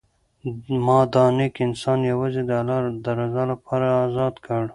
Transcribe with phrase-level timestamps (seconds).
[0.85, 4.61] ما دا نېک انسان یوازې د الله د رضا لپاره ازاد کړ.